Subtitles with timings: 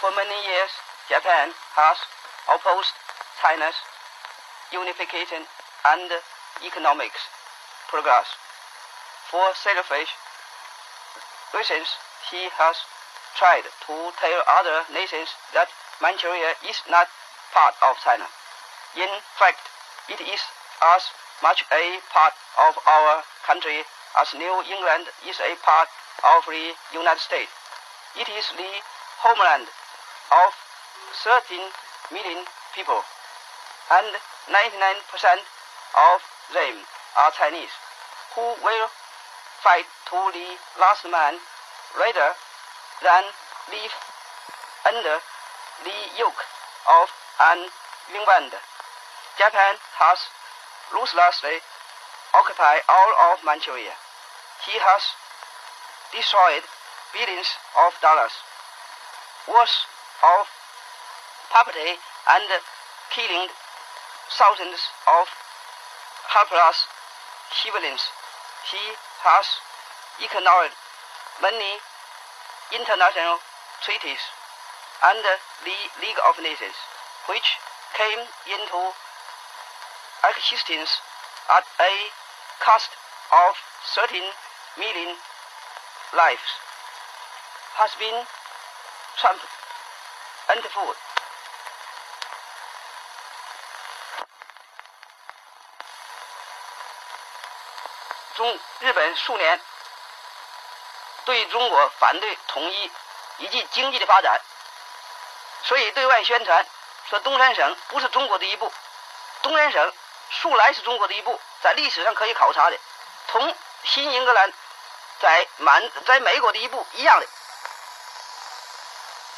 [0.00, 0.72] For many years,
[1.12, 1.98] Japan has
[2.48, 2.96] opposed
[3.44, 3.76] China's
[4.72, 5.44] unification
[5.84, 6.08] and
[6.64, 7.12] economic
[7.92, 8.32] progress.
[9.28, 10.08] For selfish
[11.52, 12.00] reasons,
[12.32, 12.80] he has
[13.36, 15.68] tried to tell other nations that
[16.00, 17.12] Manchuria is not
[17.52, 18.24] part of China.
[18.96, 19.60] In fact,
[20.08, 20.40] it is
[20.96, 21.12] as
[21.44, 23.84] much a part of our country
[24.16, 25.92] as New England is a part
[26.24, 27.52] of the United States.
[28.16, 28.72] It is the
[29.20, 29.68] homeland
[30.30, 30.50] of
[31.26, 31.58] 13
[32.14, 33.02] million people,
[33.90, 34.06] and
[34.46, 35.42] 99%
[35.98, 36.18] of
[36.54, 36.74] them
[37.18, 37.74] are Chinese,
[38.34, 38.86] who will
[39.62, 40.48] fight to the
[40.78, 41.34] last man
[41.98, 42.30] rather
[43.02, 43.24] than
[43.74, 43.94] live
[44.86, 45.16] under
[45.84, 46.42] the yoke
[46.88, 47.08] of
[47.50, 47.66] an
[48.14, 48.62] invader.
[49.38, 50.18] Japan has
[50.92, 51.58] ruthlessly
[52.34, 53.94] occupied all of Manchuria.
[54.66, 55.02] He has
[56.12, 56.62] destroyed
[57.12, 57.50] billions
[57.86, 58.34] of dollars
[59.48, 59.86] worth
[60.22, 60.44] of
[61.50, 61.96] property
[62.28, 62.46] and
[63.10, 63.48] killing
[64.30, 65.26] thousands of
[66.30, 66.86] helpless
[67.50, 68.02] civilians.
[68.70, 68.84] He
[69.26, 69.46] has
[70.22, 70.72] ignored
[71.42, 71.80] many
[72.70, 73.40] international
[73.82, 74.22] treaties
[75.02, 75.36] and the
[76.04, 76.76] League of Nations,
[77.26, 77.56] which
[77.96, 78.80] came into
[80.28, 81.00] existence
[81.50, 81.92] at a
[82.60, 82.90] cost
[83.32, 83.56] of
[83.96, 84.22] 13
[84.78, 85.16] million
[86.14, 86.48] lives,
[87.80, 88.22] has been
[89.16, 89.59] trampled
[90.50, 90.96] underfoot.
[98.34, 99.60] 中日本数年
[101.26, 102.90] 对中国反对统一
[103.38, 104.40] 以及经济的发展，
[105.64, 106.66] 所以对外宣传
[107.10, 108.72] 说东三省不是中国的一部，
[109.42, 109.92] 东三省
[110.30, 112.78] 素来是中国的一部，在历史上可以考察的，
[113.28, 113.54] 同
[113.84, 114.52] 新英格兰
[115.20, 117.26] 在满在美国的一部一样的。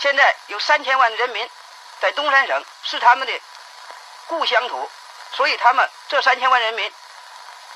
[0.00, 1.50] 现在有三千万人民
[2.00, 3.40] 在东三省是他们的
[4.28, 4.90] 故乡土，
[5.32, 6.90] 所以他们这三千万人民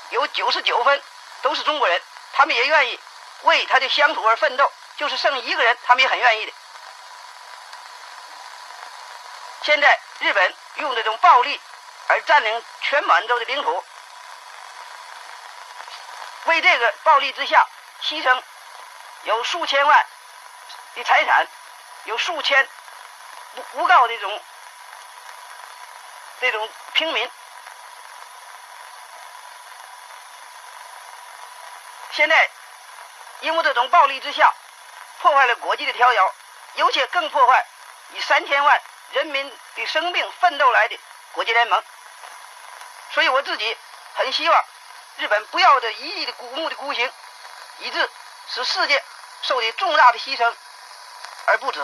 [0.09, 1.03] 有九十九分
[1.43, 2.01] 都是中国人，
[2.33, 2.99] 他们也愿意
[3.43, 6.53] 为他的乡土而奋斗，就是剩一个人，他们也很愿意的。
[9.61, 11.61] 现在日本用这种暴力
[12.07, 13.83] 而占领全满洲的领土，
[16.45, 17.67] 为这个暴力之下
[18.01, 18.41] 牺牲
[19.25, 20.05] 有数千万
[20.95, 21.47] 的财产。
[22.05, 22.67] 有数千
[23.55, 24.41] 无无告的这种
[26.39, 27.31] 这种平民，
[32.11, 32.49] 现在
[33.41, 34.53] 因为这种暴力之下，
[35.19, 36.33] 破坏了国际的条约，
[36.75, 37.65] 有些更破坏
[38.11, 40.99] 以三千万人民的生命奋斗来的
[41.33, 41.83] 国际联盟。
[43.11, 43.77] 所以我自己
[44.15, 44.65] 很希望
[45.17, 47.11] 日本不要这一意的古墓的孤行，
[47.79, 48.09] 以致
[48.49, 49.03] 使世界
[49.41, 50.55] 受的重大的牺牲。
[51.47, 51.79] 而不止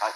[0.00, 0.12] 哎